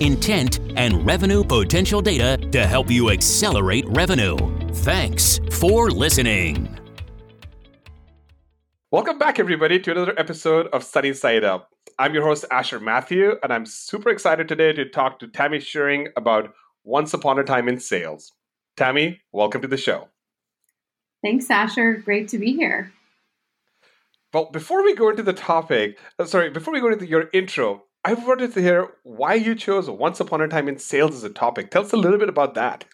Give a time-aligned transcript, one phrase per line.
[0.00, 4.36] intent, and revenue potential data to help you accelerate revenue.
[4.72, 6.76] Thanks for listening.
[8.90, 11.70] Welcome back, everybody, to another episode of Sunny Side Up.
[11.98, 16.08] I'm your host, Asher Matthew, and I'm super excited today to talk to Tammy Shearing
[16.16, 18.32] about Once Upon a Time in Sales.
[18.76, 20.08] Tammy, welcome to the show.
[21.22, 21.98] Thanks, Asher.
[21.98, 22.92] Great to be here.
[24.32, 27.84] Well, before we go into the topic, uh, sorry, before we go into your intro,
[28.04, 31.30] I wanted to hear why you chose Once Upon a Time in Sales as a
[31.30, 31.70] topic.
[31.70, 32.84] Tell us a little bit about that.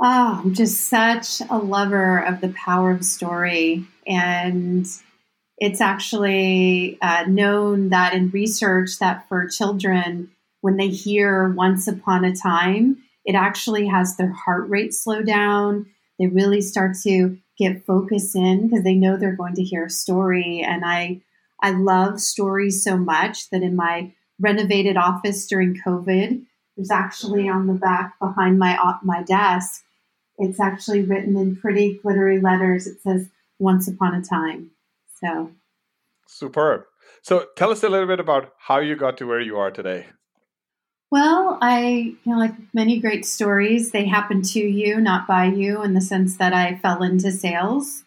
[0.00, 3.86] Oh, I'm just such a lover of the power of story.
[4.06, 4.86] And
[5.58, 10.30] it's actually uh, known that in research that for children,
[10.60, 15.86] when they hear Once Upon a Time, it actually has their heart rate slow down
[16.18, 19.90] they really start to get focus in because they know they're going to hear a
[19.90, 20.60] story.
[20.60, 21.20] And I,
[21.62, 26.44] I love stories so much that in my renovated office during COVID,
[26.76, 29.84] there's actually on the back behind my uh, my desk,
[30.38, 32.86] it's actually written in pretty glittery letters.
[32.86, 34.70] It says "Once upon a time."
[35.20, 35.52] So
[36.26, 36.84] superb.
[37.22, 40.06] So tell us a little bit about how you got to where you are today.
[41.10, 45.82] Well, I, you know, like many great stories, they happen to you, not by you,
[45.82, 48.02] in the sense that I fell into sales.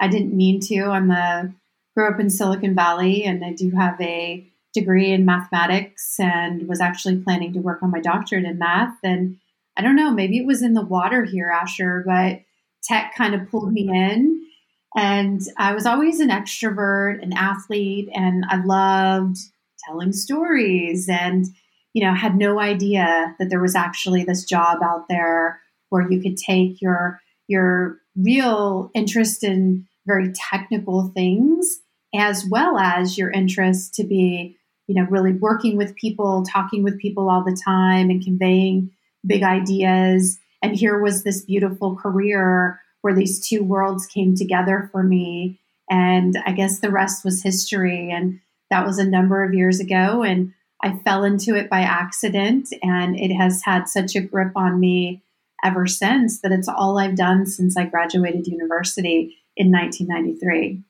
[0.00, 0.84] I didn't mean to.
[0.84, 1.52] I'm a
[1.94, 6.80] grew up in Silicon Valley, and I do have a degree in mathematics, and was
[6.80, 8.96] actually planning to work on my doctorate in math.
[9.02, 9.36] And
[9.76, 12.40] I don't know, maybe it was in the water here, Asher, but
[12.82, 14.46] tech kind of pulled me in.
[14.94, 19.38] And I was always an extrovert, an athlete, and I loved
[19.86, 21.46] telling stories and
[21.92, 26.20] you know, had no idea that there was actually this job out there where you
[26.20, 31.80] could take your your real interest in very technical things
[32.14, 34.56] as well as your interest to be,
[34.86, 38.90] you know, really working with people, talking with people all the time and conveying
[39.26, 40.38] big ideas.
[40.60, 45.58] And here was this beautiful career where these two worlds came together for me.
[45.90, 48.10] And I guess the rest was history.
[48.10, 48.40] And
[48.70, 50.22] that was a number of years ago.
[50.22, 50.52] And
[50.82, 55.22] I fell into it by accident, and it has had such a grip on me
[55.64, 60.82] ever since that it's all I've done since I graduated university in 1993.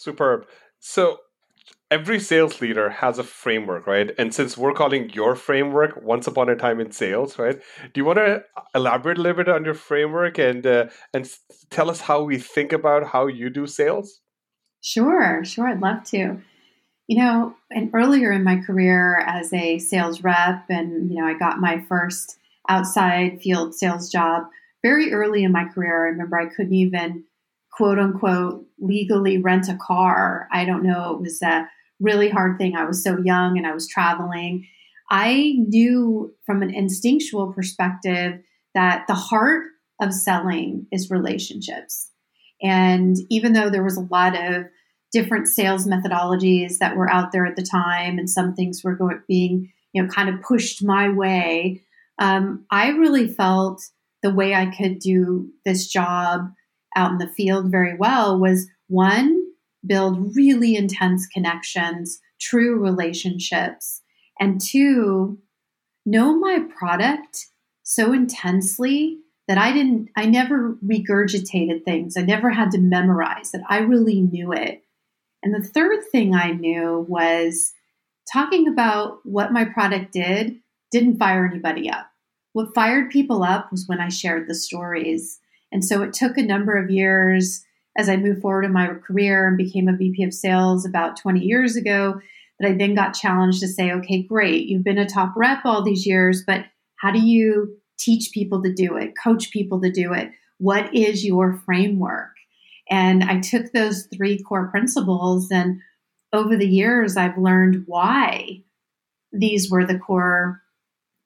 [0.00, 0.46] Superb.
[0.80, 1.18] So,
[1.90, 4.12] every sales leader has a framework, right?
[4.18, 7.60] And since we're calling your framework "Once Upon a Time in Sales," right?
[7.92, 8.44] Do you want to
[8.74, 11.28] elaborate a little bit on your framework and uh, and
[11.70, 14.20] tell us how we think about how you do sales?
[14.82, 15.68] Sure, sure.
[15.68, 16.40] I'd love to.
[17.08, 21.34] You know, and earlier in my career as a sales rep, and, you know, I
[21.34, 24.44] got my first outside field sales job
[24.82, 26.06] very early in my career.
[26.06, 27.24] I remember I couldn't even
[27.80, 30.46] quote unquote legally rent a car.
[30.52, 31.14] I don't know.
[31.14, 31.66] It was a
[31.98, 32.76] really hard thing.
[32.76, 34.66] I was so young and I was traveling.
[35.10, 38.40] I knew from an instinctual perspective
[38.74, 39.64] that the heart
[39.98, 42.10] of selling is relationships.
[42.62, 44.66] And even though there was a lot of
[45.10, 49.22] different sales methodologies that were out there at the time, and some things were going,
[49.26, 51.82] being you know kind of pushed my way.
[52.18, 53.82] Um, I really felt
[54.22, 56.50] the way I could do this job
[56.96, 59.44] out in the field very well was one
[59.86, 64.02] build really intense connections, true relationships,
[64.38, 65.38] and two
[66.06, 67.46] know my product
[67.82, 69.18] so intensely
[69.48, 72.16] that I didn't I never regurgitated things.
[72.16, 74.84] I never had to memorize that I really knew it.
[75.42, 77.72] And the third thing I knew was
[78.32, 80.60] talking about what my product did
[80.92, 82.06] didn't fire anybody up.
[82.52, 85.39] What fired people up was when I shared the stories.
[85.72, 87.64] And so it took a number of years
[87.96, 91.40] as I moved forward in my career and became a VP of sales about 20
[91.40, 92.20] years ago
[92.58, 95.82] that I then got challenged to say, okay, great, you've been a top rep all
[95.82, 96.64] these years, but
[96.96, 100.30] how do you teach people to do it, coach people to do it?
[100.58, 102.30] What is your framework?
[102.88, 105.80] And I took those three core principles, and
[106.32, 108.62] over the years, I've learned why
[109.32, 110.60] these were the core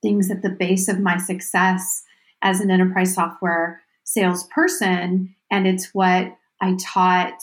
[0.03, 2.03] things at the base of my success
[2.43, 5.35] as an enterprise software salesperson.
[5.51, 7.39] And it's what I taught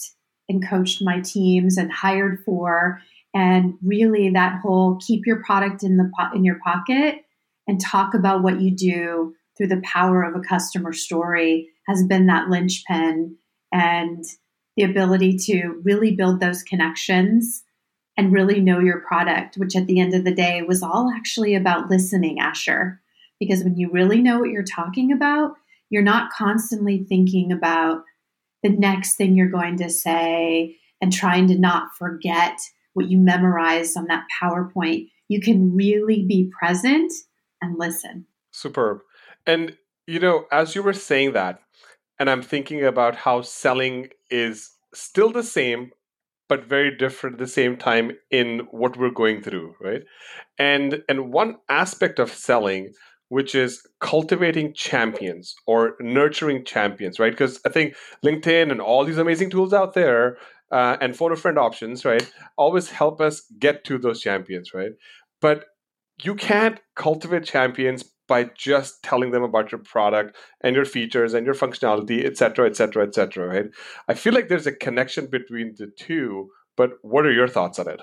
[0.49, 3.01] and coached my teams and hired for.
[3.33, 7.23] And really, that whole keep your product in the po- in your pocket
[7.67, 12.27] and talk about what you do through the power of a customer story has been
[12.27, 13.37] that linchpin
[13.71, 14.23] and
[14.75, 17.63] the ability to really build those connections
[18.17, 21.55] and really know your product, which at the end of the day was all actually
[21.55, 23.01] about listening, Asher.
[23.39, 25.53] Because when you really know what you're talking about,
[25.91, 28.03] you're not constantly thinking about
[28.63, 32.57] the next thing you're going to say and trying to not forget
[32.93, 35.09] what you memorized on that PowerPoint.
[35.27, 37.11] You can really be present
[37.61, 38.25] and listen.
[38.51, 38.99] Superb.
[39.45, 39.77] And,
[40.07, 41.59] you know, as you were saying that,
[42.19, 45.91] and I'm thinking about how selling is still the same,
[46.47, 50.03] but very different at the same time in what we're going through, right?
[50.59, 52.93] And and one aspect of selling
[53.31, 57.31] which is cultivating champions or nurturing champions, right?
[57.31, 57.95] Because I think
[58.25, 60.37] LinkedIn and all these amazing tools out there
[60.69, 64.91] uh, and photo friend options, right, always help us get to those champions, right?
[65.39, 65.63] But
[66.21, 71.45] you can't cultivate champions by just telling them about your product and your features and
[71.45, 73.67] your functionality, et cetera, et cetera, et cetera, right?
[74.09, 77.87] I feel like there's a connection between the two, but what are your thoughts on
[77.87, 78.01] it?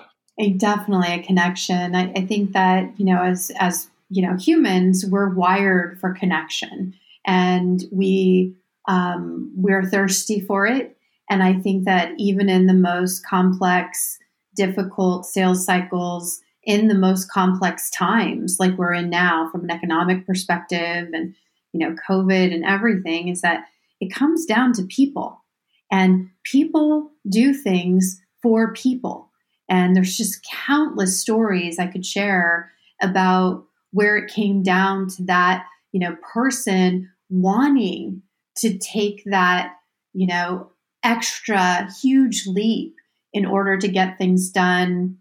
[0.57, 1.93] Definitely a connection.
[1.93, 6.93] I, I think that, you know, as as you know, humans, we're wired for connection.
[7.25, 8.55] And we
[8.87, 10.97] um, we're thirsty for it.
[11.29, 14.17] And I think that even in the most complex,
[14.55, 20.27] difficult sales cycles, in the most complex times like we're in now from an economic
[20.27, 21.33] perspective and
[21.71, 23.63] you know covid and everything is that
[23.99, 25.43] it comes down to people.
[25.91, 29.31] And people do things for people.
[29.67, 32.71] And there's just countless stories i could share
[33.01, 38.21] about where it came down to that you know person wanting
[38.57, 39.73] to take that
[40.13, 40.71] you know
[41.03, 42.95] extra huge leap
[43.33, 45.17] in order to get things done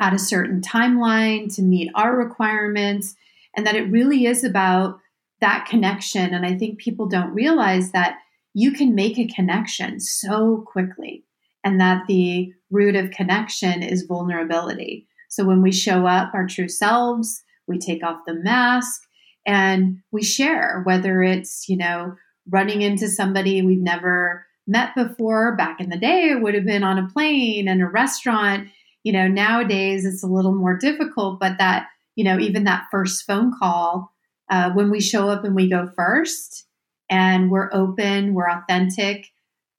[0.00, 3.16] at a certain timeline to meet our requirements,
[3.56, 4.98] and that it really is about
[5.40, 6.34] that connection.
[6.34, 8.18] And I think people don't realize that
[8.54, 11.24] you can make a connection so quickly,
[11.64, 15.06] and that the root of connection is vulnerability.
[15.28, 19.02] So when we show up our true selves, we take off the mask
[19.46, 22.14] and we share, whether it's, you know,
[22.50, 25.56] running into somebody we've never met before.
[25.56, 28.68] Back in the day, it would have been on a plane and a restaurant
[29.08, 33.24] you know, nowadays it's a little more difficult, but that, you know, even that first
[33.26, 34.12] phone call,
[34.50, 36.66] uh, when we show up and we go first
[37.08, 39.28] and we're open, we're authentic,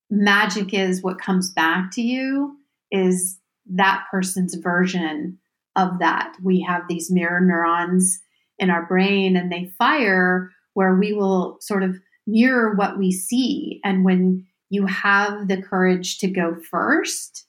[0.10, 2.58] magic is what comes back to you
[2.92, 3.38] is
[3.68, 5.38] that person's version
[5.80, 6.36] of that.
[6.44, 8.20] We have these mirror neurons
[8.58, 11.98] in our brain and they fire where we will sort of
[12.28, 13.80] mirror what we see.
[13.84, 17.48] And when you have the courage to go first,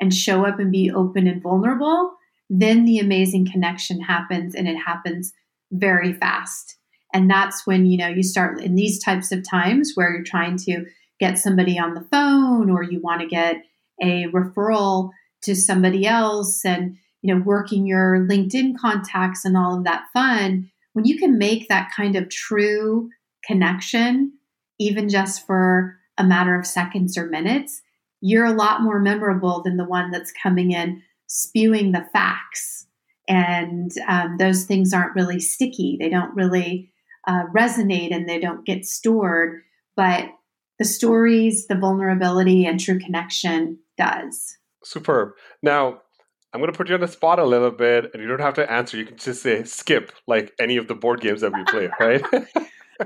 [0.00, 2.12] and show up and be open and vulnerable,
[2.48, 5.32] then the amazing connection happens and it happens
[5.70, 6.76] very fast.
[7.12, 10.56] And that's when, you know, you start in these types of times where you're trying
[10.58, 10.84] to
[11.18, 13.62] get somebody on the phone or you want to get
[14.00, 15.10] a referral
[15.42, 20.70] to somebody else and, you know, working your LinkedIn contacts and all of that fun.
[20.92, 23.10] When you can make that kind of true
[23.44, 24.32] connection,
[24.78, 27.80] even just for a matter of seconds or minutes,
[28.20, 32.86] you're a lot more memorable than the one that's coming in spewing the facts.
[33.28, 36.90] And um, those things aren't really sticky, they don't really
[37.26, 39.62] uh, resonate and they don't get stored.
[39.96, 40.30] But
[40.78, 44.56] the stories, the vulnerability, and true connection does.
[44.84, 45.32] Superb.
[45.62, 46.00] Now,
[46.52, 48.54] I'm going to put you on the spot a little bit, and you don't have
[48.54, 48.96] to answer.
[48.96, 52.22] You can just say skip, like any of the board games that we play, right?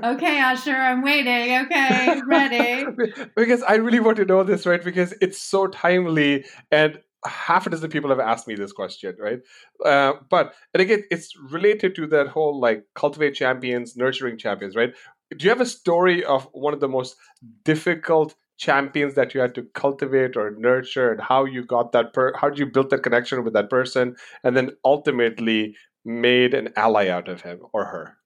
[0.01, 1.57] okay, Asher, I'm waiting.
[1.65, 2.85] Okay, ready.
[3.35, 4.83] because I really want to know this, right?
[4.83, 9.39] Because it's so timely and half a dozen people have asked me this question, right?
[9.85, 14.93] Uh, but and again, it's related to that whole like cultivate champions, nurturing champions, right?
[15.29, 17.15] Do you have a story of one of the most
[17.63, 22.13] difficult champions that you had to cultivate or nurture, and how you got that?
[22.13, 26.69] Per- how did you build that connection with that person, and then ultimately made an
[26.75, 28.17] ally out of him or her?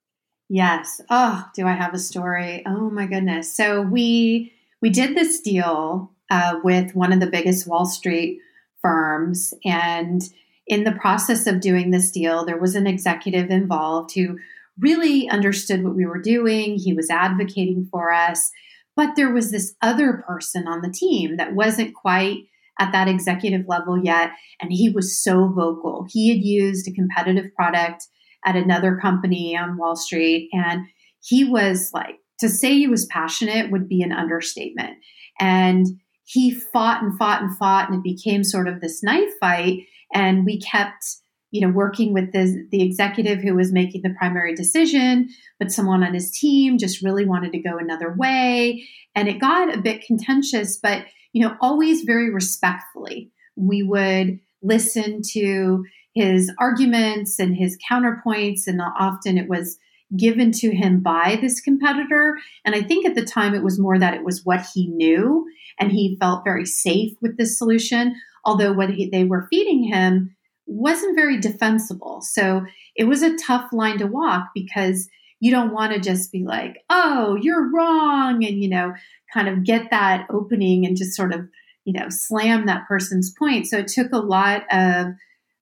[0.49, 1.01] Yes.
[1.09, 2.63] Oh, do I have a story?
[2.65, 3.55] Oh my goodness.
[3.55, 8.39] So we we did this deal uh, with one of the biggest Wall Street
[8.81, 10.21] firms, and
[10.67, 14.37] in the process of doing this deal, there was an executive involved who
[14.79, 16.77] really understood what we were doing.
[16.77, 18.51] He was advocating for us,
[18.97, 22.39] but there was this other person on the team that wasn't quite
[22.79, 26.05] at that executive level yet, and he was so vocal.
[26.09, 28.03] He had used a competitive product
[28.45, 30.49] at another company on Wall Street.
[30.53, 30.87] And
[31.21, 34.97] he was like, to say he was passionate would be an understatement.
[35.39, 35.85] And
[36.23, 39.79] he fought and fought and fought, and it became sort of this knife fight.
[40.13, 41.03] And we kept
[41.51, 46.03] you know, working with the, the executive who was making the primary decision, but someone
[46.03, 48.85] on his team just really wanted to go another way.
[49.15, 53.31] And it got a bit contentious, but, you know, always very respectfully.
[53.55, 59.77] We would listen to his arguments and his counterpoints, and often it was
[60.15, 62.37] given to him by this competitor.
[62.65, 65.45] And I think at the time it was more that it was what he knew,
[65.79, 68.15] and he felt very safe with this solution.
[68.45, 70.35] Although what he, they were feeding him
[70.67, 72.21] wasn't very defensible.
[72.21, 75.09] So it was a tough line to walk because
[75.39, 78.93] you don't want to just be like, oh, you're wrong, and, you know,
[79.33, 81.47] kind of get that opening and just sort of,
[81.85, 83.67] you know, slam that person's point.
[83.67, 85.07] So it took a lot of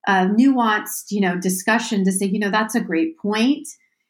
[0.07, 3.67] uh, nuanced, you know, discussion to say, you know, that's a great point,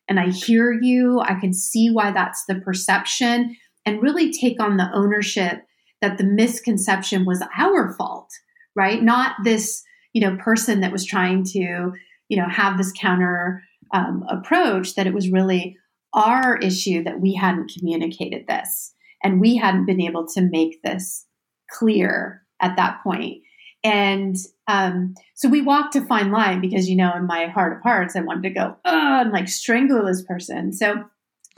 [0.08, 1.20] and I hear you.
[1.20, 5.62] I can see why that's the perception, and really take on the ownership
[6.02, 8.30] that the misconception was our fault,
[8.76, 9.02] right?
[9.02, 9.84] Not this
[10.16, 11.92] you know person that was trying to
[12.30, 13.62] you know have this counter
[13.94, 15.78] um, approach that it was really
[16.16, 18.94] our issue that we hadn't communicated this.
[19.24, 21.26] And we hadn't been able to make this
[21.70, 23.42] clear at that point.
[23.84, 24.36] And
[24.68, 28.16] um, so we walked a fine line because you know in my heart of hearts
[28.16, 30.74] i wanted to go oh and like strangle this person.
[30.74, 31.04] So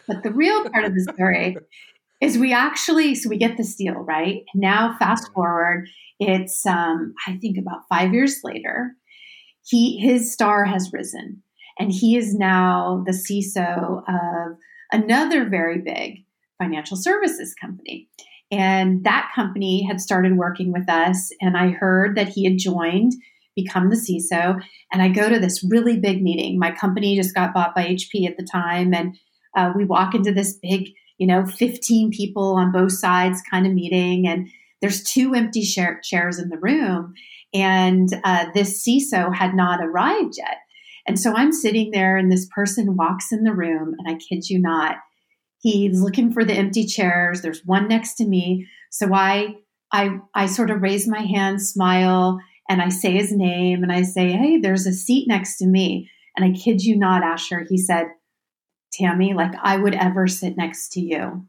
[0.08, 1.56] but the real part of the story
[2.21, 5.88] is we actually so we get this deal right now fast forward
[6.19, 8.95] it's, um, I think, about five years later.
[9.65, 11.43] He his star has risen,
[11.77, 14.57] and he is now the CISO of
[14.91, 16.24] another very big
[16.57, 18.07] financial services company.
[18.50, 23.13] And that company had started working with us, and I heard that he had joined,
[23.55, 24.62] become the CISO.
[24.93, 26.57] And I go to this really big meeting.
[26.57, 29.17] My company just got bought by HP at the time, and
[29.55, 33.74] uh, we walk into this big, you know, 15 people on both sides kind of
[33.74, 34.27] meeting.
[34.27, 34.50] And
[34.81, 37.13] there's two empty chairs in the room,
[37.53, 40.57] and uh, this CISO had not arrived yet.
[41.07, 44.50] And so I'm sitting there, and this person walks in the room, and I kid
[44.50, 44.97] you not,
[45.59, 47.41] he's looking for the empty chairs.
[47.41, 49.55] There's one next to me, so I
[49.91, 54.03] I I sort of raise my hand, smile, and I say his name, and I
[54.03, 57.77] say, "Hey, there's a seat next to me." And I kid you not, Asher, he
[57.79, 58.05] said,
[58.91, 61.46] "Tammy, like I would ever sit next to you."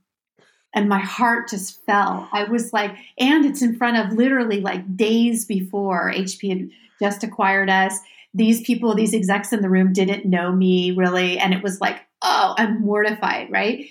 [0.74, 2.28] and my heart just fell.
[2.32, 7.24] I was like, and it's in front of literally like days before HP had just
[7.24, 7.98] acquired us.
[8.34, 11.38] These people, these execs in the room didn't know me really.
[11.38, 13.86] And it was like, oh, I'm mortified, right?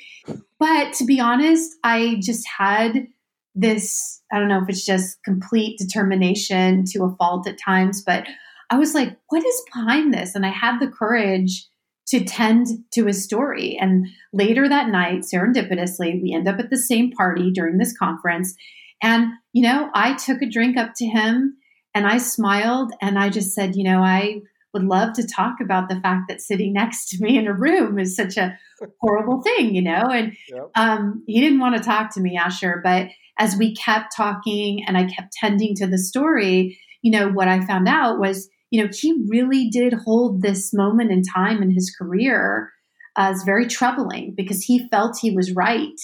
[0.59, 3.07] But to be honest, I just had
[3.55, 8.27] this I don't know if it's just complete determination to a fault at times, but
[8.69, 10.35] I was like, what is behind this?
[10.35, 11.65] And I had the courage
[12.07, 13.77] to tend to his story.
[13.79, 18.55] And later that night, serendipitously, we end up at the same party during this conference.
[19.01, 21.57] And, you know, I took a drink up to him
[21.93, 24.41] and I smiled and I just said, you know, I
[24.73, 27.99] would love to talk about the fact that sitting next to me in a room
[27.99, 28.57] is such a
[29.01, 30.03] horrible thing, you know?
[30.09, 30.69] And yep.
[30.75, 32.81] um, he didn't want to talk to me, Asher.
[32.83, 33.07] But
[33.39, 37.65] as we kept talking and I kept tending to the story, you know, what I
[37.65, 41.93] found out was you know, he really did hold this moment in time in his
[41.95, 42.71] career
[43.17, 45.99] as very troubling because he felt he was right.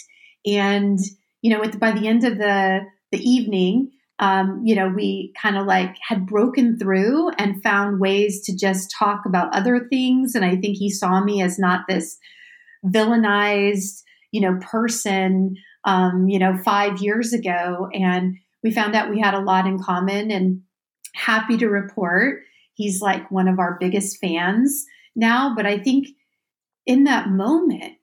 [0.46, 0.98] And,
[1.42, 5.66] you know, by the end of the, the evening, um, you know, we kind of
[5.66, 10.36] like had broken through and found ways to just talk about other things.
[10.36, 12.18] And I think he saw me as not this
[12.86, 14.02] villainized,
[14.32, 17.90] you know, person, um, you know, five years ago.
[17.94, 20.62] And we found out we had a lot in common and
[21.14, 22.42] happy to report
[22.76, 25.54] He's like one of our biggest fans now.
[25.56, 26.08] But I think
[26.86, 27.94] in that moment,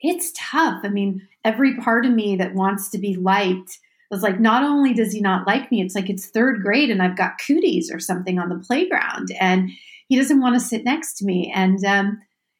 [0.00, 0.80] it's tough.
[0.84, 3.78] I mean, every part of me that wants to be liked
[4.10, 7.02] was like, not only does he not like me, it's like it's third grade and
[7.02, 9.70] I've got cooties or something on the playground and
[10.08, 11.50] he doesn't want to sit next to me.
[11.54, 12.18] And, um,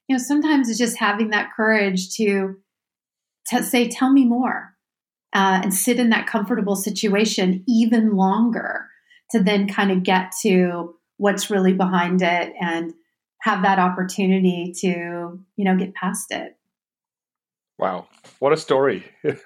[0.08, 2.56] you know, sometimes it's just having that courage to,
[3.48, 4.74] to say, tell me more
[5.34, 8.86] uh, and sit in that comfortable situation even longer
[9.30, 12.93] to then kind of get to what's really behind it and
[13.43, 14.88] have that opportunity to
[15.57, 16.57] you know get past it.
[17.79, 18.09] Wow.
[18.38, 19.05] What a story.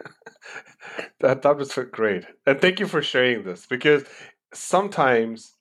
[1.20, 2.24] That that was great.
[2.46, 4.04] And thank you for sharing this because
[4.54, 5.52] sometimes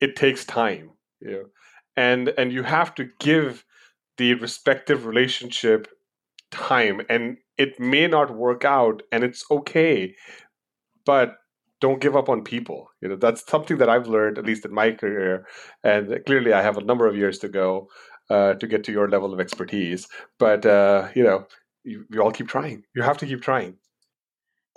[0.00, 1.44] it takes time you know
[1.96, 3.64] and and you have to give
[4.18, 5.88] the respective relationship
[6.50, 10.14] time and it may not work out and it's okay
[11.04, 11.36] but
[11.80, 12.88] don't give up on people.
[13.00, 15.46] You know, that's something that I've learned, at least in my career.
[15.84, 17.88] And clearly, I have a number of years to go
[18.30, 20.08] uh, to get to your level of expertise.
[20.38, 21.46] But uh, you know,
[21.84, 22.84] you, you all keep trying.
[22.94, 23.76] You have to keep trying.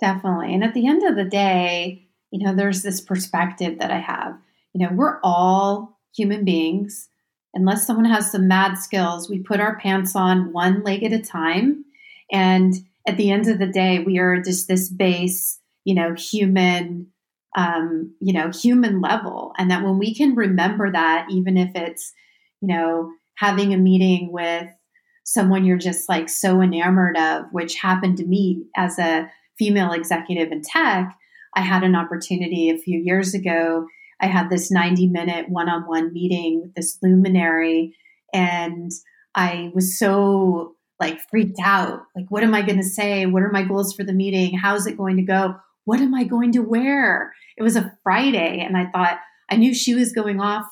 [0.00, 0.54] Definitely.
[0.54, 4.34] And at the end of the day, you know, there's this perspective that I have.
[4.72, 7.08] You know, we're all human beings.
[7.54, 11.20] Unless someone has some mad skills, we put our pants on one leg at a
[11.20, 11.84] time.
[12.30, 12.74] And
[13.06, 17.08] at the end of the day, we are just this base, you know, human,
[17.56, 19.52] um, you know, human level.
[19.58, 22.12] And that when we can remember that, even if it's,
[22.60, 24.68] you know, having a meeting with
[25.24, 30.50] someone you're just like so enamored of, which happened to me as a female executive
[30.50, 31.16] in tech.
[31.54, 33.86] I had an opportunity a few years ago.
[34.20, 37.96] I had this 90 minute one on one meeting with this luminary,
[38.32, 38.90] and
[39.34, 42.02] I was so like freaked out.
[42.14, 43.26] Like, what am I going to say?
[43.26, 44.58] What are my goals for the meeting?
[44.58, 45.54] How's it going to go?
[45.84, 47.32] What am I going to wear?
[47.56, 49.18] It was a Friday, and I thought
[49.50, 50.66] I knew she was going off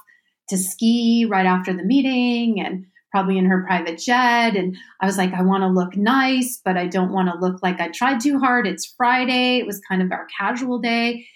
[0.49, 4.57] to ski right after the meeting and probably in her private jet.
[4.57, 7.63] And I was like, I want to look nice, but I don't want to look
[7.63, 8.67] like I tried too hard.
[8.67, 9.59] It's Friday.
[9.59, 11.27] It was kind of our casual day.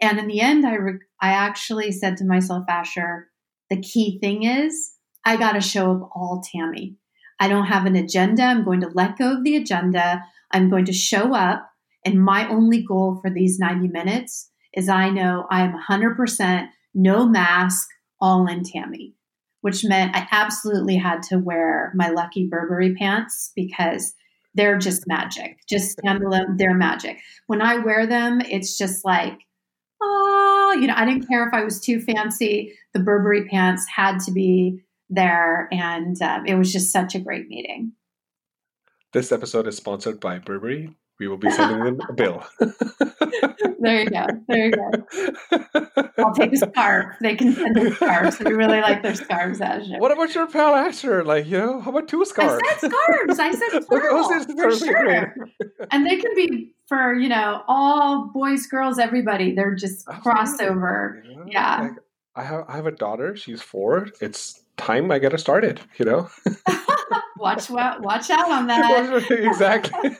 [0.00, 3.28] And in the end, I, re- I actually said to myself, Asher,
[3.70, 4.92] the key thing is
[5.24, 6.96] I got to show up all Tammy.
[7.40, 8.42] I don't have an agenda.
[8.42, 10.22] I'm going to let go of the agenda.
[10.50, 11.68] I'm going to show up.
[12.04, 17.26] And my only goal for these 90 minutes is I know I am 100% no
[17.26, 17.88] mask,
[18.20, 19.14] all in Tammy
[19.62, 24.14] which meant I absolutely had to wear my lucky Burberry pants because
[24.54, 25.56] they're just magic.
[25.68, 26.20] Just them,
[26.58, 27.18] they're magic.
[27.46, 29.38] When I wear them, it's just like,
[30.02, 32.74] oh, you know, I didn't care if I was too fancy.
[32.92, 37.48] The Burberry pants had to be there, and um, it was just such a great
[37.48, 37.92] meeting.
[39.12, 40.94] This episode is sponsored by Burberry.
[41.22, 42.44] We will be sending them a bill.
[43.78, 44.26] there you go.
[44.48, 44.90] There you go.
[46.18, 47.14] I'll take a scarf.
[47.20, 48.40] They can send us scarves.
[48.40, 49.98] We really like their scarves, Asher.
[49.98, 51.22] What about your pal Asher?
[51.22, 52.60] Like, you know, how about two scarves?
[52.60, 53.38] I said scarves.
[53.38, 54.28] I said plural.
[54.28, 55.36] for sure.
[55.92, 59.54] and they can be for, you know, all boys, girls, everybody.
[59.54, 61.22] They're just crossover.
[61.24, 61.44] Yeah.
[61.46, 61.80] yeah.
[61.82, 61.92] Like,
[62.34, 63.36] I have I have a daughter.
[63.36, 64.08] She's four.
[64.20, 65.80] It's time I get her started.
[65.98, 66.30] You know.
[67.42, 68.00] watch out!
[68.00, 69.30] watch out on that.
[69.30, 70.10] exactly.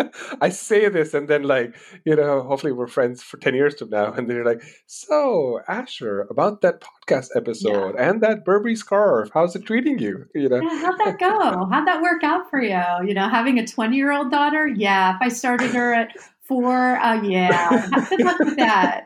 [0.40, 3.90] I say this, and then like you know, hopefully we're friends for ten years from
[3.90, 8.10] now, and they're like, "So Asher, about that podcast episode yeah.
[8.10, 11.66] and that Burberry scarf, how's it treating you?" You know, yeah, how'd that go?
[11.72, 12.82] How'd that work out for you?
[13.04, 14.66] You know, having a twenty-year-old daughter.
[14.66, 16.10] Yeah, if I started her at
[16.46, 19.04] four, uh, yeah, good luck with that.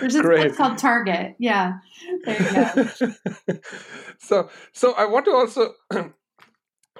[0.00, 1.34] There's a place called Target.
[1.38, 1.74] Yeah,
[2.24, 3.14] there you
[3.46, 3.58] go.
[4.18, 5.74] so, so I want to also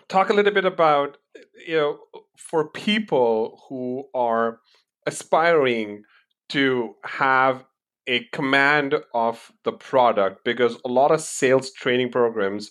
[0.09, 1.19] talk a little bit about
[1.67, 1.99] you know
[2.37, 4.61] for people who are
[5.07, 6.03] aspiring
[6.51, 7.65] to have
[8.07, 12.71] a command of the product because a lot of sales training programs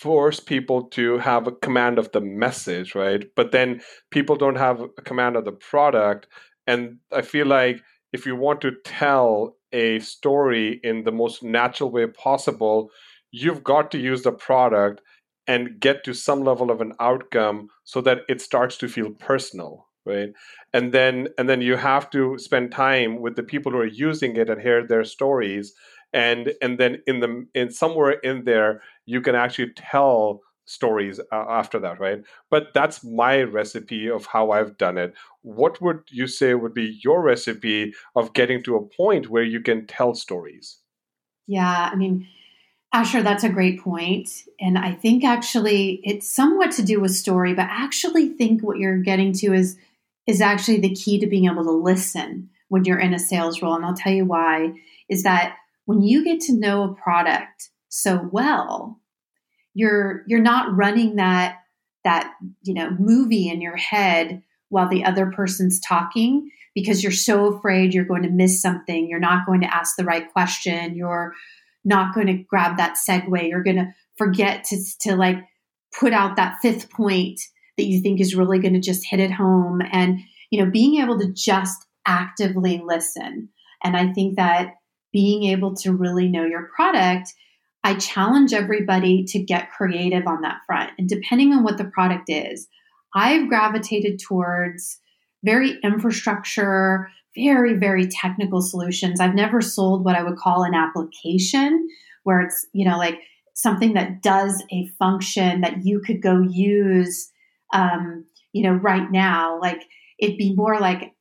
[0.00, 3.24] force people to have a command of the message right?
[3.36, 6.26] But then people don't have a command of the product.
[6.66, 7.82] And i feel like
[8.12, 12.90] if you want to tell a story in the most natural way possible
[13.30, 15.00] you've got to use the product
[15.46, 19.86] and get to some level of an outcome so that it starts to feel personal
[20.06, 20.30] right?
[20.72, 24.36] And then and then you have to spend time with the people who are using
[24.36, 25.74] it and hear their stories
[26.12, 31.44] and and then in the in somewhere in there you can actually tell stories uh,
[31.48, 36.26] after that right but that's my recipe of how i've done it what would you
[36.26, 40.78] say would be your recipe of getting to a point where you can tell stories
[41.46, 42.26] yeah i mean
[42.92, 44.28] Asher, that's a great point.
[44.60, 48.98] And I think actually it's somewhat to do with story, but actually think what you're
[48.98, 49.76] getting to is
[50.26, 53.74] is actually the key to being able to listen when you're in a sales role.
[53.74, 54.72] And I'll tell you why
[55.08, 55.56] is that
[55.90, 59.00] when you get to know a product so well,
[59.74, 61.56] you're you're not running that
[62.04, 67.52] that you know movie in your head while the other person's talking because you're so
[67.52, 71.34] afraid you're going to miss something, you're not going to ask the right question, you're
[71.84, 73.48] not going to grab that segue.
[73.48, 75.38] You're going to forget to, to like
[75.98, 77.40] put out that fifth point
[77.76, 79.82] that you think is really going to just hit it home.
[79.90, 83.48] And, you know, being able to just actively listen.
[83.82, 84.74] And I think that
[85.12, 87.32] being able to really know your product,
[87.82, 90.92] I challenge everybody to get creative on that front.
[90.98, 92.68] And depending on what the product is,
[93.14, 95.00] I've gravitated towards
[95.44, 99.20] very infrastructure, very, very technical solutions.
[99.20, 101.88] I've never sold what I would call an application
[102.24, 103.20] where it's, you know, like
[103.54, 107.30] something that does a function that you could go use,
[107.72, 109.58] um, you know, right now.
[109.60, 109.82] Like
[110.18, 111.14] it'd be more like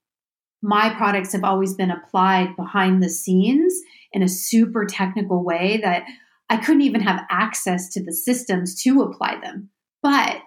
[0.61, 3.73] my products have always been applied behind the scenes
[4.11, 6.03] in a super technical way that
[6.49, 9.69] I couldn't even have access to the systems to apply them.
[10.01, 10.41] But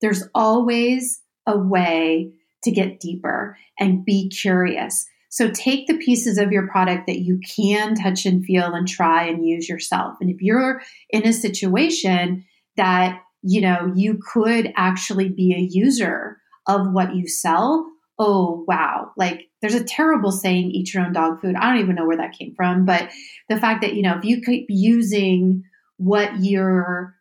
[0.00, 2.32] there's always a way
[2.64, 5.06] to get deeper and be curious.
[5.30, 9.24] So take the pieces of your product that you can touch and feel and try
[9.24, 10.16] and use yourself.
[10.20, 12.44] And if you're in a situation
[12.76, 17.86] that, you know, you could actually be a user of what you sell,
[18.20, 19.12] oh wow.
[19.16, 21.56] Like there's a terrible saying eat your own dog food.
[21.56, 23.10] I don't even know where that came from, but
[23.48, 25.64] the fact that, you know, if you keep using
[25.96, 27.16] what you're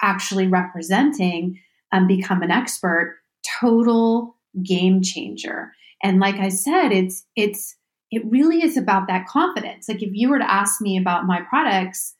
[0.00, 1.60] actually representing
[1.92, 3.18] and become an expert,
[3.60, 5.72] total game changer.
[6.02, 7.76] And like I said, it's it's
[8.10, 9.86] it really is about that confidence.
[9.86, 12.14] Like if you were to ask me about my products,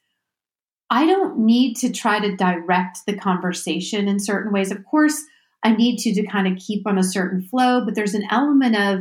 [0.90, 4.70] I don't need to try to direct the conversation in certain ways.
[4.70, 5.22] Of course,
[5.62, 8.76] I need to to kind of keep on a certain flow, but there's an element
[8.76, 9.00] of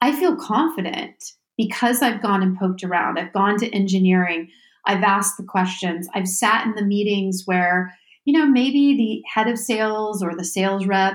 [0.00, 3.18] I feel confident because I've gone and poked around.
[3.18, 4.48] I've gone to engineering.
[4.86, 6.08] I've asked the questions.
[6.14, 10.44] I've sat in the meetings where, you know, maybe the head of sales or the
[10.44, 11.14] sales rep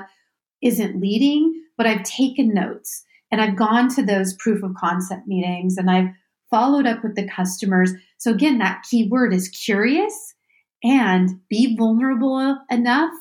[0.61, 5.77] isn't leading, but I've taken notes and I've gone to those proof of concept meetings
[5.77, 6.09] and I've
[6.51, 7.91] followed up with the customers.
[8.19, 10.35] So, again, that key word is curious
[10.83, 13.11] and be vulnerable enough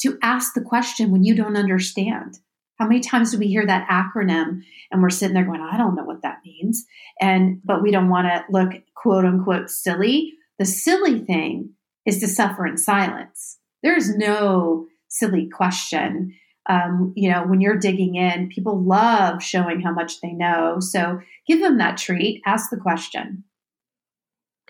[0.00, 2.38] to ask the question when you don't understand.
[2.78, 5.94] How many times do we hear that acronym and we're sitting there going, I don't
[5.94, 6.84] know what that means.
[7.20, 10.32] And but we don't want to look quote unquote silly.
[10.58, 11.70] The silly thing
[12.06, 13.58] is to suffer in silence.
[13.82, 16.34] There's no silly question
[16.68, 20.78] um, you know, when you're digging in, people love showing how much they know.
[20.80, 23.44] So give them that treat, ask the question.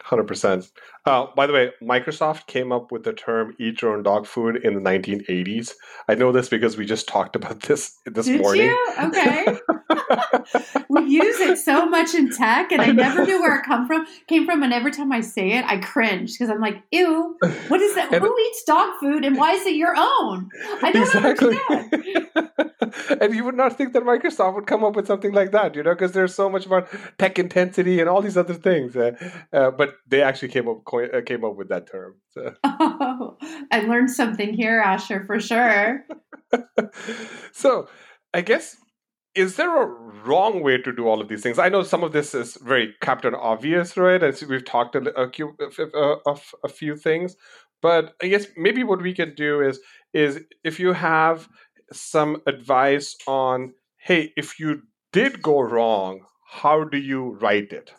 [0.01, 0.71] 100%.
[1.05, 4.57] Uh, by the way, Microsoft came up with the term eat your own dog food
[4.65, 5.73] in the 1980s.
[6.09, 8.67] I know this because we just talked about this this Did morning.
[8.67, 8.95] You?
[8.99, 9.47] Okay.
[10.89, 13.87] we use it so much in tech, and I, I never knew where it come
[13.87, 14.63] from came from.
[14.63, 17.37] And every time I say it, I cringe because I'm like, "Ew,
[17.69, 18.13] what is that?
[18.13, 20.51] And, Who eats dog food, and why is it your own?"
[20.83, 21.59] I don't exactly.
[21.69, 22.53] understand.
[23.21, 25.83] and you would not think that Microsoft would come up with something like that, you
[25.83, 26.89] know, because there's so much about
[27.19, 28.97] tech intensity and all these other things.
[28.97, 29.13] Uh,
[29.53, 32.17] uh, but they actually came up uh, came up with that term.
[32.31, 32.55] So.
[32.65, 33.37] Oh,
[33.73, 36.05] I learned something here, Asher, for sure.
[37.53, 37.89] so,
[38.35, 38.77] I guess
[39.35, 41.59] is there a wrong way to do all of these things?
[41.59, 44.23] I know some of this is very captain obvious, right?
[44.23, 47.37] As we've talked a, a, a, a few things,
[47.81, 49.81] but I guess maybe what we can do is
[50.13, 51.49] is if you have
[51.93, 57.93] some advice on, hey, if you did go wrong, how do you write it?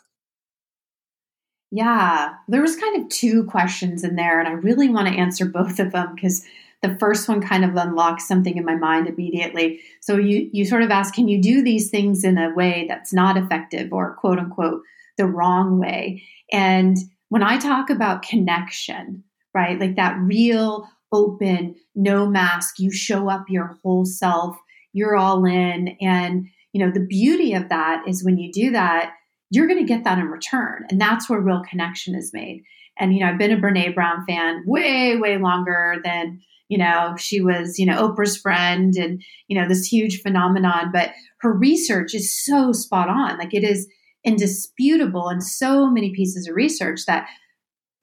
[1.74, 5.44] Yeah, there was kind of two questions in there, and I really want to answer
[5.44, 6.46] both of them because
[6.82, 9.80] the first one kind of unlocks something in my mind immediately.
[10.00, 13.12] So you you sort of ask, can you do these things in a way that's
[13.12, 14.82] not effective or quote unquote
[15.18, 16.22] the wrong way?
[16.52, 16.96] And
[17.30, 23.46] when I talk about connection, right, like that real open, no mask, you show up
[23.48, 24.56] your whole self,
[24.92, 29.12] you're all in, and you know the beauty of that is when you do that,
[29.54, 32.62] you're going to get that in return, and that's where real connection is made.
[32.98, 37.14] And you know, I've been a Brene Brown fan way, way longer than you know
[37.18, 42.14] she was you know oprah's friend and you know this huge phenomenon but her research
[42.14, 43.86] is so spot on like it is
[44.24, 47.26] indisputable in so many pieces of research that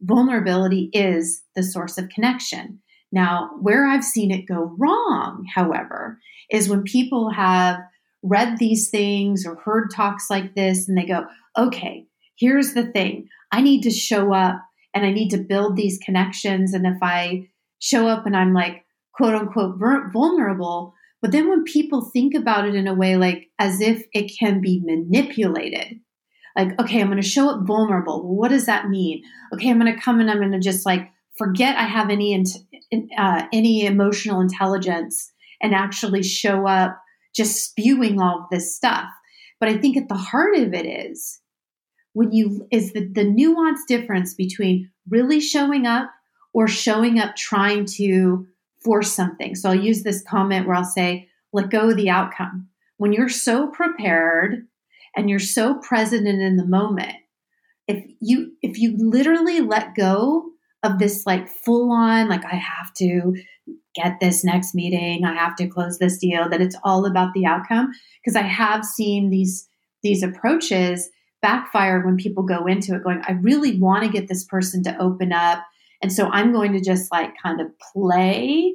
[0.01, 2.79] vulnerability is the source of connection
[3.11, 6.17] now where i've seen it go wrong however
[6.51, 7.77] is when people have
[8.23, 11.25] read these things or heard talks like this and they go
[11.57, 12.05] okay
[12.37, 14.61] here's the thing i need to show up
[14.93, 17.47] and i need to build these connections and if i
[17.81, 19.77] show up and I'm like, quote unquote,
[20.13, 20.93] vulnerable.
[21.21, 24.61] But then when people think about it in a way like as if it can
[24.61, 25.99] be manipulated,
[26.55, 28.23] like, okay, I'm going to show up vulnerable.
[28.23, 29.23] Well, what does that mean?
[29.53, 32.43] Okay, I'm going to come and I'm going to just like forget I have any
[33.17, 35.31] uh, any emotional intelligence
[35.61, 37.00] and actually show up
[37.35, 39.09] just spewing all this stuff.
[39.59, 41.39] But I think at the heart of it is
[42.13, 46.09] when you is the, the nuance difference between really showing up
[46.53, 48.47] or showing up trying to
[48.83, 49.55] force something.
[49.55, 52.67] So I'll use this comment where I'll say, let go of the outcome.
[52.97, 54.67] When you're so prepared
[55.15, 57.15] and you're so present and in the moment,
[57.87, 60.51] if you if you literally let go
[60.83, 63.35] of this like full on like I have to
[63.95, 67.45] get this next meeting, I have to close this deal, that it's all about the
[67.45, 67.91] outcome
[68.23, 69.67] because I have seen these
[70.03, 71.09] these approaches
[71.41, 74.97] backfire when people go into it going I really want to get this person to
[74.99, 75.63] open up
[76.01, 78.73] and so I'm going to just like kind of play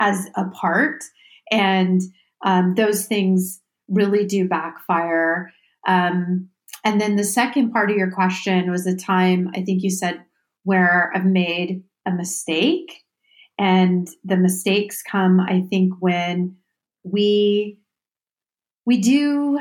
[0.00, 1.02] as a part.
[1.50, 2.02] And
[2.44, 5.50] um, those things really do backfire.
[5.86, 6.48] Um,
[6.84, 10.22] and then the second part of your question was the time, I think you said,
[10.64, 13.03] where I've made a mistake.
[13.58, 16.56] And the mistakes come, I think, when
[17.04, 17.78] we
[18.86, 19.58] we do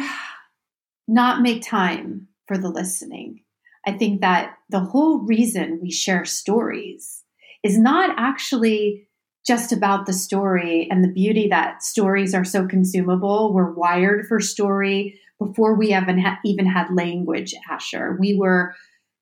[1.08, 3.42] not make time for the listening.
[3.86, 7.24] I think that the whole reason we share stories
[7.64, 9.08] is not actually
[9.46, 13.54] just about the story and the beauty that stories are so consumable.
[13.54, 18.16] We're wired for story before we even, ha- even had language, Asher.
[18.20, 18.74] We were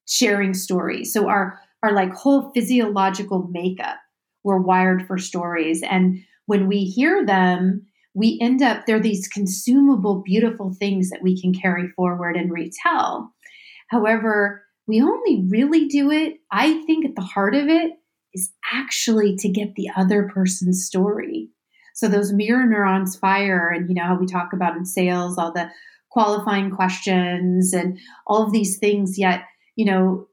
[0.08, 1.12] sharing stories.
[1.12, 3.98] So our, our like whole physiological makeup,
[4.44, 5.84] we're wired for stories.
[5.84, 11.40] And when we hear them, we end up, they're these consumable, beautiful things that we
[11.40, 13.34] can carry forward and retell.
[13.88, 17.94] However, we only really do it, I think at the heart of it
[18.34, 21.50] is actually to get the other person's story.
[21.94, 25.54] So those mirror neurons fire, and you know how we talk about in sales, all
[25.54, 25.70] the
[26.10, 29.18] qualifying questions and all of these things.
[29.18, 29.44] Yet,
[29.76, 30.28] you know,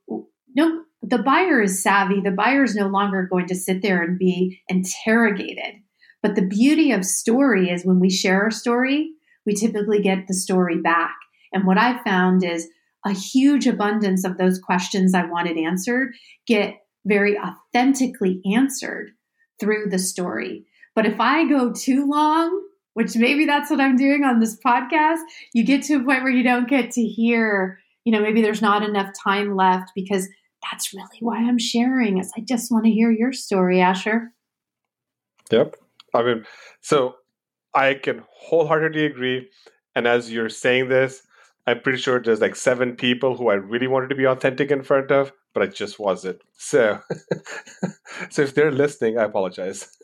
[0.54, 2.20] no, the buyer is savvy.
[2.20, 5.74] The buyer is no longer going to sit there and be interrogated.
[6.22, 9.10] But the beauty of story is when we share our story,
[9.46, 11.14] we typically get the story back.
[11.52, 12.68] And what I found is
[13.06, 16.14] a huge abundance of those questions I wanted answered
[16.46, 16.74] get
[17.06, 19.12] very authentically answered
[19.60, 20.66] through the story.
[20.94, 25.20] But if I go too long, which maybe that's what I'm doing on this podcast,
[25.54, 28.60] you get to a point where you don't get to hear, you know, maybe there's
[28.62, 30.28] not enough time left because
[30.70, 34.32] that's really why I'm sharing is I just want to hear your story, Asher.
[35.50, 35.76] Yep.
[36.14, 36.44] I mean,
[36.80, 37.16] so
[37.74, 39.48] I can wholeheartedly agree.
[39.94, 41.22] And as you're saying this,
[41.66, 44.82] I'm pretty sure there's like seven people who I really wanted to be authentic in
[44.82, 46.40] front of, but I just wasn't.
[46.56, 47.00] So,
[48.30, 49.94] so if they're listening, I apologize.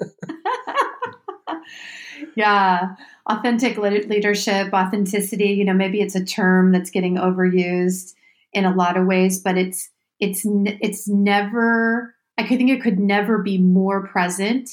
[2.37, 2.95] yeah,
[3.31, 5.51] authentic leadership, authenticity.
[5.51, 8.13] You know, maybe it's a term that's getting overused
[8.53, 9.89] in a lot of ways, but it's
[10.25, 12.15] it's it's never.
[12.37, 14.69] I could think it could never be more present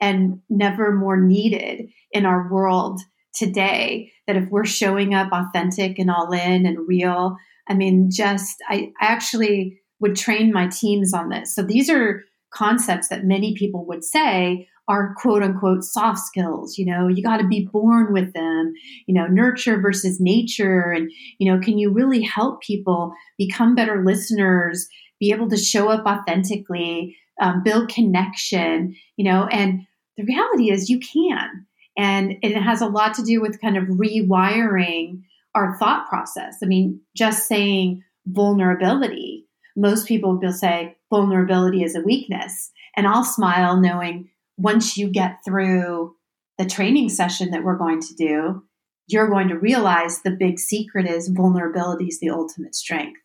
[0.00, 3.00] and never more needed in our world
[3.34, 4.12] today.
[4.26, 7.36] That if we're showing up authentic and all in and real,
[7.68, 11.54] I mean, just I, I actually would train my teams on this.
[11.54, 16.76] So these are concepts that many people would say are quote unquote soft skills.
[16.76, 18.74] You know, you got to be born with them,
[19.06, 20.90] you know, nurture versus nature.
[20.90, 24.86] And, you know, can you really help people become better listeners,
[25.18, 29.80] be able to show up authentically, um, build connection, you know, and
[30.18, 31.66] the reality is you can.
[31.96, 35.22] And it has a lot to do with kind of rewiring
[35.54, 36.58] our thought process.
[36.62, 42.70] I mean, just saying vulnerability most people will say vulnerability is a weakness.
[42.96, 44.28] And I'll smile knowing
[44.62, 46.14] once you get through
[46.58, 48.62] the training session that we're going to do,
[49.08, 53.18] you're going to realize the big secret is vulnerability is the ultimate strength.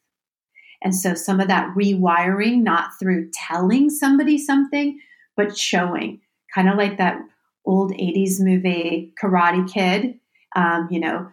[0.81, 4.99] And so some of that rewiring, not through telling somebody something,
[5.35, 6.21] but showing,
[6.53, 7.19] kind of like that
[7.65, 10.19] old 80s movie Karate Kid.
[10.55, 11.29] Um, you know,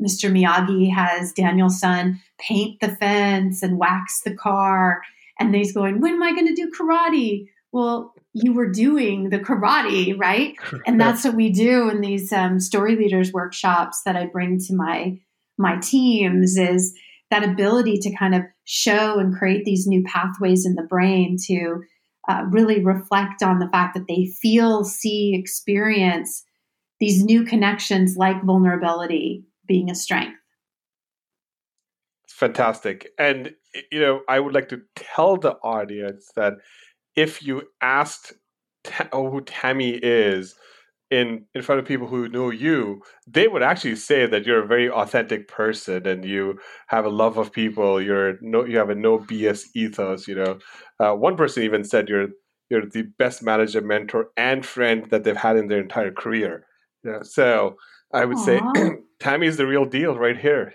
[0.00, 0.30] Mr.
[0.30, 5.02] Miyagi has Daniel-san paint the fence and wax the car.
[5.38, 7.48] And he's going, When am I going to do karate?
[7.72, 10.54] Well, you were doing the karate, right?
[10.86, 14.74] And that's what we do in these um, story leaders workshops that I bring to
[14.74, 15.18] my
[15.56, 16.94] my teams is
[17.30, 21.82] that ability to kind of show and create these new pathways in the brain to
[22.28, 26.44] uh, really reflect on the fact that they feel, see, experience
[26.98, 30.36] these new connections like vulnerability being a strength.
[32.28, 33.08] Fantastic.
[33.18, 33.52] And,
[33.92, 36.54] you know, I would like to tell the audience that
[37.16, 38.32] if you asked
[39.12, 40.54] who Tammy is
[41.10, 44.66] in, in front of people who know you, they would actually say that you're a
[44.66, 48.00] very authentic person and you have a love of people.
[48.00, 50.28] You're no, you have a no BS ethos.
[50.28, 50.58] You know,
[51.00, 52.28] uh, one person even said you're
[52.70, 56.64] you're the best manager, mentor, and friend that they've had in their entire career.
[57.04, 57.76] Yeah, so
[58.12, 58.76] I would Aww.
[58.76, 60.74] say Tammy is the real deal right here.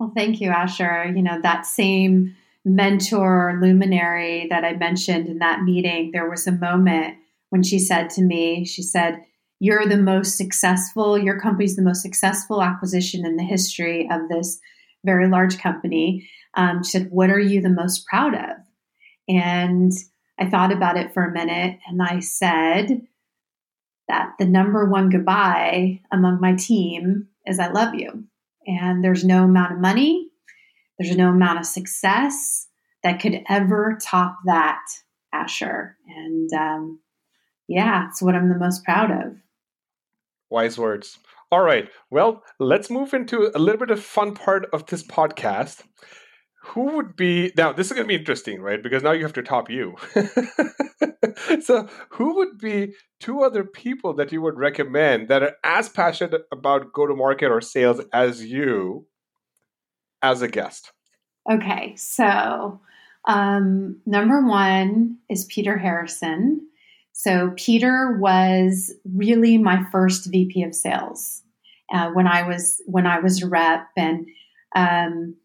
[0.00, 1.12] Well, thank you, Asher.
[1.14, 2.34] You know, that same
[2.66, 7.16] mentor luminary that I mentioned in that meeting, there was a moment
[7.50, 9.22] when she said to me, she said,
[9.60, 14.58] You're the most successful, your company's the most successful acquisition in the history of this
[15.04, 16.28] very large company.
[16.54, 18.56] Um, she said, What are you the most proud of?
[19.28, 19.92] And
[20.38, 23.00] I thought about it for a minute and I said,
[24.08, 28.24] that the number one goodbye among my team is I love you.
[28.66, 30.25] And there's no amount of money,
[30.98, 32.66] there's no amount of success
[33.02, 34.82] that could ever top that,
[35.32, 35.96] Asher.
[36.08, 37.00] And um,
[37.68, 39.36] yeah, it's what I'm the most proud of.
[40.50, 41.18] Wise words.
[41.52, 41.88] All right.
[42.10, 45.82] Well, let's move into a little bit of fun part of this podcast
[46.66, 49.32] who would be now this is going to be interesting right because now you have
[49.32, 49.94] to top you
[51.62, 56.42] so who would be two other people that you would recommend that are as passionate
[56.50, 59.06] about go to market or sales as you
[60.26, 60.92] as a guest?
[61.50, 62.80] Okay, so
[63.26, 66.60] um, number one is Peter Harrison.
[67.12, 71.42] So Peter was really my first VP of sales
[71.92, 74.26] uh, when I was when I was a rep, and
[74.74, 75.36] um,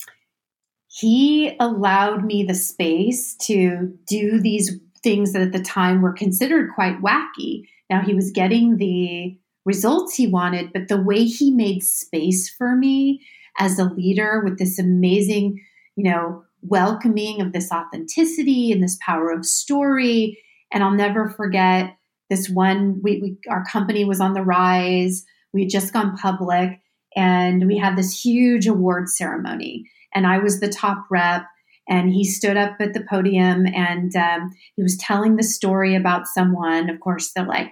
[0.88, 6.74] he allowed me the space to do these things that at the time were considered
[6.76, 7.64] quite wacky.
[7.90, 12.76] Now he was getting the results he wanted, but the way he made space for
[12.76, 13.22] me
[13.58, 15.60] as a leader with this amazing,
[15.96, 20.38] you know, welcoming of this authenticity and this power of story.
[20.72, 21.98] And I'll never forget
[22.30, 23.02] this one.
[23.04, 25.24] We, we our company was on the rise.
[25.54, 26.80] We had just gone public,
[27.16, 29.90] and we had this huge award ceremony.
[30.14, 31.44] And I was the top rep.
[31.90, 36.28] And he stood up at the podium and um, he was telling the story about
[36.28, 36.90] someone.
[36.90, 37.72] Of course, they're like,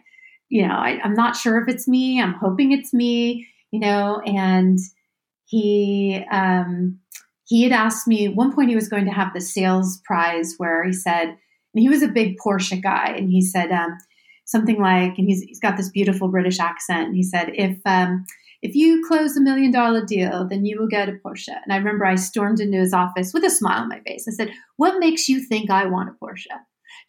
[0.49, 2.21] you know, I, I'm not sure if it's me.
[2.21, 4.77] I'm hoping it's me, you know, and
[5.49, 6.99] he um,
[7.45, 10.53] he had asked me at one point he was going to have the sales prize
[10.57, 13.97] where he said and he was a big porsche guy and he said um,
[14.45, 18.23] something like and he's, he's got this beautiful british accent and he said if um,
[18.61, 21.77] if you close a million dollar deal then you will get a porsche and i
[21.77, 24.99] remember i stormed into his office with a smile on my face i said what
[24.99, 26.45] makes you think i want a porsche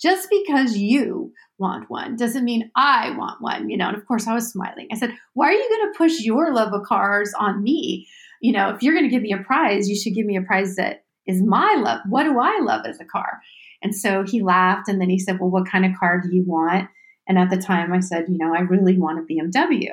[0.00, 3.88] just because you want one doesn't mean I want one, you know.
[3.88, 4.88] And of course, I was smiling.
[4.90, 8.08] I said, Why are you going to push your love of cars on me?
[8.40, 10.42] You know, if you're going to give me a prize, you should give me a
[10.42, 12.00] prize that is my love.
[12.08, 13.40] What do I love as a car?
[13.82, 16.44] And so he laughed and then he said, Well, what kind of car do you
[16.46, 16.88] want?
[17.28, 19.90] And at the time I said, You know, I really want a BMW.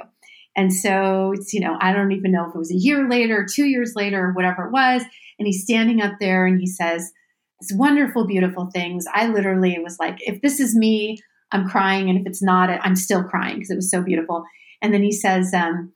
[0.55, 3.45] And so it's, you know, I don't even know if it was a year later,
[3.45, 5.03] two years later, whatever it was.
[5.37, 7.11] And he's standing up there and he says,
[7.61, 9.05] It's wonderful, beautiful things.
[9.13, 11.19] I literally was like, If this is me,
[11.51, 12.09] I'm crying.
[12.09, 14.43] And if it's not, I'm still crying because it was so beautiful.
[14.81, 15.93] And then he says, um,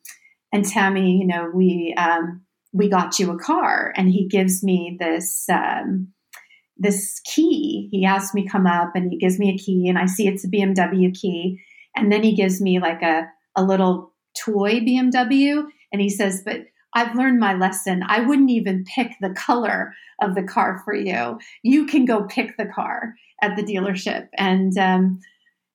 [0.51, 2.41] and Tammy, you know, we um,
[2.73, 6.09] we got you a car, and he gives me this um,
[6.77, 7.87] this key.
[7.91, 10.45] He asks me come up, and he gives me a key, and I see it's
[10.45, 11.59] a BMW key,
[11.95, 16.61] and then he gives me like a a little toy BMW, and he says, "But
[16.93, 18.03] I've learned my lesson.
[18.05, 21.39] I wouldn't even pick the color of the car for you.
[21.63, 25.19] You can go pick the car at the dealership." And um,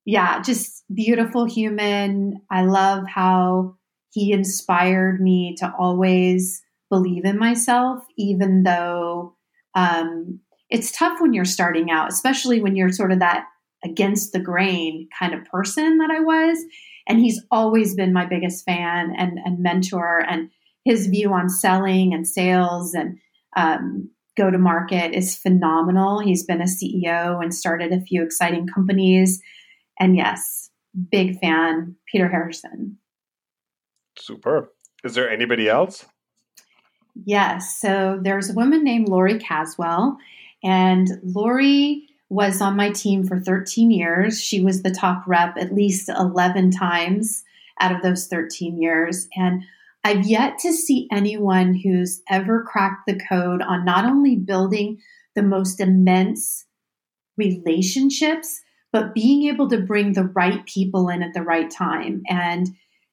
[0.05, 2.43] yeah, just beautiful human.
[2.51, 3.77] I love how
[4.13, 9.35] he inspired me to always believe in myself, even though
[9.75, 10.41] um,
[10.71, 13.47] it's tough when you're starting out, especially when you're sort of that
[13.85, 16.59] against the grain kind of person that I was.
[17.09, 20.25] And he's always been my biggest fan and, and mentor.
[20.29, 20.51] And
[20.85, 23.19] his view on selling and sales and
[23.57, 26.21] um, go to market is phenomenal.
[26.21, 29.41] He's been a CEO and started a few exciting companies.
[29.99, 30.71] And yes,
[31.11, 32.99] big fan, Peter Harrison.
[34.19, 34.69] Superb.
[35.05, 36.07] Is there anybody else?
[37.25, 37.79] Yes.
[37.81, 40.17] So there's a woman named Lori Caswell,
[40.63, 44.43] and Lori was on my team for 13 years.
[44.43, 47.45] She was the top rep at least 11 times
[47.81, 49.29] out of those 13 years.
[49.37, 49.63] And
[50.03, 54.99] I've yet to see anyone who's ever cracked the code on not only building
[55.35, 56.65] the most immense
[57.37, 58.61] relationships,
[58.93, 62.23] but being able to bring the right people in at the right time.
[62.29, 62.69] And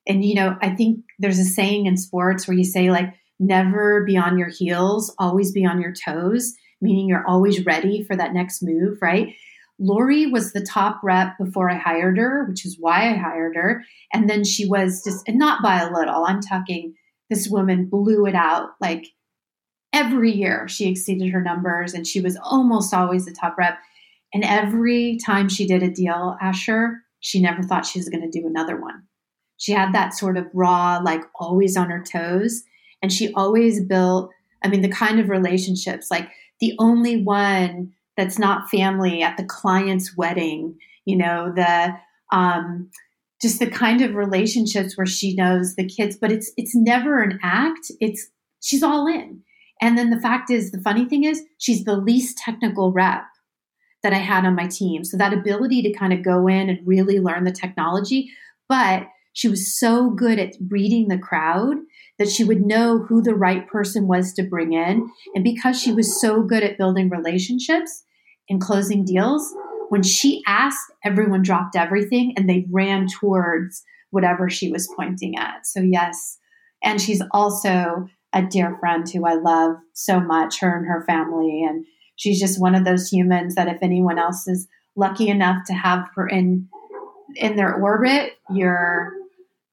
[0.07, 4.03] and you know, I think there's a saying in sports where you say like never
[4.03, 8.33] be on your heels, always be on your toes, meaning you're always ready for that
[8.33, 9.33] next move, right?
[9.79, 13.83] Lori was the top rep before I hired her, which is why I hired her.
[14.13, 16.93] And then she was just, and not by a little, I'm talking,
[17.29, 18.69] this woman blew it out.
[18.79, 19.07] Like
[19.91, 23.77] every year she exceeded her numbers and she was almost always the top rep.
[24.33, 28.39] And every time she did a deal, Asher, she never thought she was going to
[28.39, 29.03] do another one.
[29.63, 32.63] She had that sort of raw, like always on her toes.
[33.01, 34.29] And she always built,
[34.61, 36.27] I mean, the kind of relationships, like
[36.59, 41.93] the only one that's not family at the client's wedding, you know, the,
[42.33, 42.89] um,
[43.41, 47.39] just the kind of relationships where she knows the kids, but it's, it's never an
[47.41, 47.89] act.
[48.01, 49.43] It's, she's all in.
[49.81, 53.23] And then the fact is, the funny thing is, she's the least technical rep
[54.01, 55.05] that I had on my team.
[55.05, 58.29] So that ability to kind of go in and really learn the technology,
[58.67, 61.77] but she was so good at reading the crowd
[62.19, 65.09] that she would know who the right person was to bring in.
[65.33, 68.03] And because she was so good at building relationships
[68.49, 69.51] and closing deals,
[69.89, 75.65] when she asked, everyone dropped everything and they ran towards whatever she was pointing at.
[75.65, 76.37] So, yes.
[76.83, 81.63] And she's also a dear friend who I love so much, her and her family.
[81.63, 85.73] And she's just one of those humans that if anyone else is lucky enough to
[85.73, 86.67] have her in
[87.35, 89.13] in their orbit, you're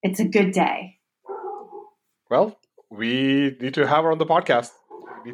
[0.03, 0.99] it's a good day.
[2.31, 2.59] Well,
[2.91, 4.71] we need to have her on the podcast.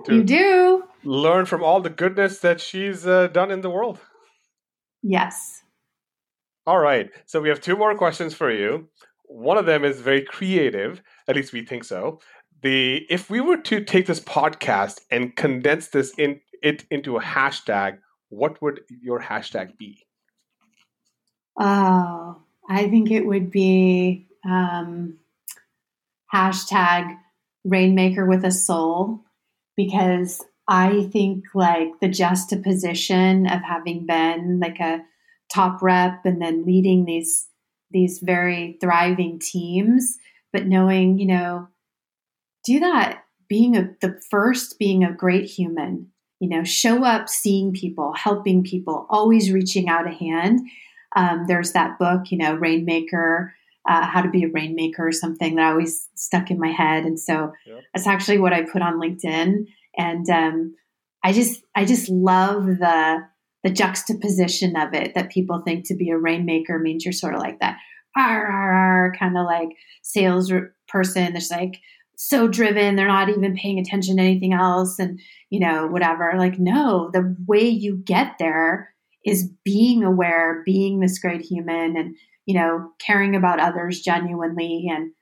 [0.09, 0.85] you do.
[1.05, 4.01] Learn from all the goodness that she's uh, done in the world.
[5.03, 5.62] Yes.
[6.67, 7.11] All right.
[7.27, 8.89] So we have two more questions for you.
[9.29, 12.21] One of them is very creative, at least we think so.
[12.62, 17.21] The if we were to take this podcast and condense this in it into a
[17.21, 17.99] hashtag,
[18.31, 20.07] what would your hashtag be?
[21.59, 25.19] Oh, I think it would be um,
[26.33, 27.17] hashtag
[27.65, 29.21] rainmaker with a soul
[29.77, 35.05] because I think like the juxtaposition of having been like a
[35.53, 37.49] top rep and then leading these
[37.93, 40.19] these very thriving teams,
[40.53, 41.69] but knowing, you know,
[42.65, 47.73] do that being a, the first being a great human, you know, show up seeing
[47.73, 50.61] people, helping people, always reaching out a hand.
[51.15, 53.55] Um, there's that book, you know, Rainmaker,
[53.89, 57.05] uh, How to Be a Rainmaker, or something that always stuck in my head.
[57.05, 57.82] And so yep.
[57.95, 59.66] that's actually what I put on LinkedIn.
[59.97, 60.74] And um,
[61.24, 63.26] I just, I just love the
[63.66, 67.41] the juxtaposition of it that people think to be a rainmaker means you're sort of
[67.41, 67.76] like that
[69.18, 69.70] kind of like
[70.03, 70.53] sales
[70.87, 71.80] person that's like
[72.16, 75.20] so driven they're not even paying attention to anything else and
[75.51, 81.18] you know whatever like no the way you get there is being aware being this
[81.18, 82.14] great human and
[82.47, 85.13] you know caring about others genuinely and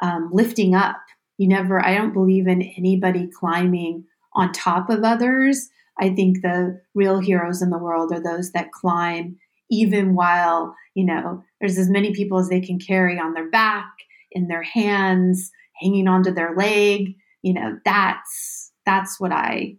[0.00, 0.96] um, lifting up
[1.38, 4.04] you never i don't believe in anybody climbing
[4.34, 8.72] on top of others I think the real heroes in the world are those that
[8.72, 9.36] climb
[9.70, 13.90] even while, you know, there's as many people as they can carry on their back,
[14.30, 17.14] in their hands, hanging onto their leg.
[17.42, 19.76] You know, that's that's what I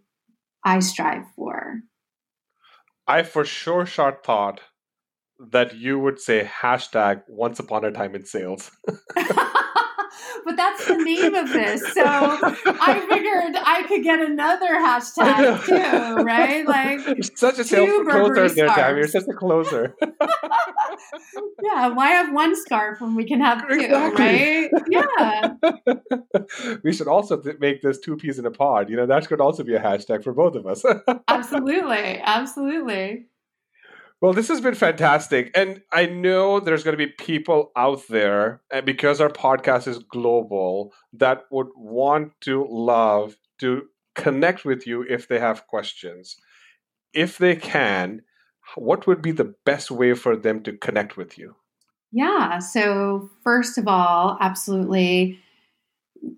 [0.64, 1.80] I strive for.
[3.06, 4.60] I for sure short thought
[5.38, 8.70] that you would say hashtag once upon a time in sales.
[10.44, 11.82] but that's the name of this.
[11.92, 16.66] So I figured I could get another hashtag too, right?
[16.66, 17.00] Like
[17.36, 18.98] such a sales closer there, Tammy.
[18.98, 19.94] You're such a closer.
[21.62, 24.24] yeah, why have one scarf when we can have two, exactly.
[24.24, 24.70] right?
[24.88, 26.74] Yeah.
[26.84, 28.88] we should also make this two peas in a pod.
[28.88, 30.84] You know, that could also be a hashtag for both of us.
[31.28, 33.26] absolutely, absolutely.
[34.20, 35.50] Well, this has been fantastic.
[35.54, 39.98] And I know there's going to be people out there, and because our podcast is
[39.98, 43.82] global, that would want to love to
[44.14, 46.36] connect with you if they have questions.
[47.12, 48.22] If they can,
[48.74, 51.54] what would be the best way for them to connect with you?
[52.10, 52.58] Yeah.
[52.60, 55.38] So, first of all, absolutely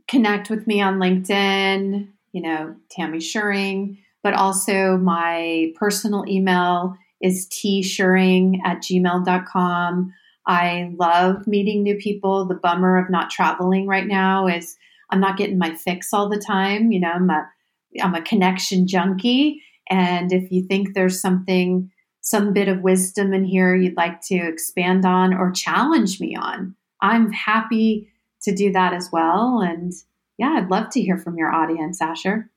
[0.08, 7.48] connect with me on LinkedIn, you know, Tammy Schuring, but also my personal email is
[7.48, 10.12] tschuring at gmail.com.
[10.46, 12.46] I love meeting new people.
[12.46, 14.76] The bummer of not traveling right now is
[15.10, 16.90] I'm not getting my fix all the time.
[16.90, 17.48] You know, I'm a
[18.02, 19.62] I'm a connection junkie.
[19.90, 21.90] And if you think there's something,
[22.20, 26.74] some bit of wisdom in here you'd like to expand on or challenge me on,
[27.00, 28.08] I'm happy
[28.42, 29.60] to do that as well.
[29.60, 29.92] And
[30.36, 32.50] yeah, I'd love to hear from your audience, Asher.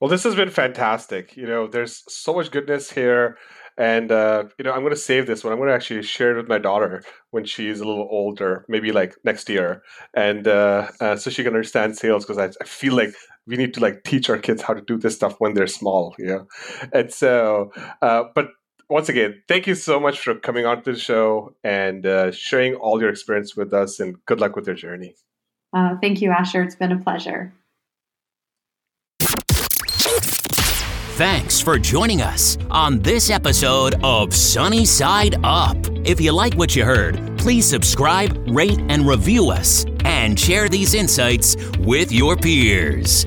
[0.00, 1.36] Well, this has been fantastic.
[1.36, 3.38] You know, there's so much goodness here.
[3.78, 5.52] And, uh, you know, I'm going to save this one.
[5.52, 8.90] I'm going to actually share it with my daughter when she's a little older, maybe
[8.90, 9.82] like next year.
[10.14, 13.14] And uh, uh, so she can understand sales because I, I, feel like
[13.46, 16.14] we need to like teach our kids how to do this stuff when they're small,
[16.18, 16.46] you know?
[16.92, 17.70] And so,
[18.00, 18.48] uh, but
[18.88, 22.74] once again, thank you so much for coming on to the show and uh, sharing
[22.76, 25.16] all your experience with us and good luck with your journey.
[25.74, 26.62] Uh, thank you, Asher.
[26.62, 27.52] It's been a pleasure.
[31.16, 35.78] Thanks for joining us on this episode of Sunny Side Up.
[36.04, 40.92] If you like what you heard, please subscribe, rate, and review us, and share these
[40.92, 43.24] insights with your peers.